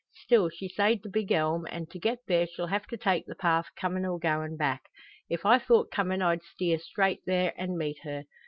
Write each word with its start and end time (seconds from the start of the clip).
Still, 0.15 0.49
she 0.49 0.67
sayed 0.67 1.03
the 1.03 1.09
big 1.11 1.31
elm, 1.31 1.67
an' 1.69 1.85
to 1.91 1.99
get 1.99 2.25
there 2.27 2.47
she'll 2.47 2.65
have 2.65 2.87
to 2.87 2.97
take 2.97 3.27
the 3.27 3.35
path 3.35 3.67
comin' 3.79 4.03
or 4.03 4.17
goin' 4.17 4.57
back. 4.57 4.89
If 5.29 5.45
I 5.45 5.59
thought 5.59 5.91
comin' 5.91 6.23
I'd 6.23 6.41
steer 6.41 6.79
straight 6.79 7.19
there 7.27 7.53
an' 7.55 7.77
meet 7.77 7.99
her. 8.01 8.23